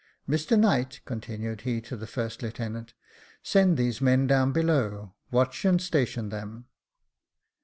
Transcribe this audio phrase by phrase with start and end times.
[0.27, 2.95] Mr Knight," continued he, to the first lieutenant,"
[3.43, 6.65] send these men down below, watch, and station them."